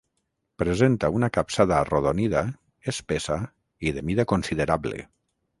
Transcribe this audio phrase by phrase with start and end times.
[0.61, 2.43] Presenta una capçada arrodonida,
[2.93, 3.39] espessa
[3.91, 5.07] i de mida considerable.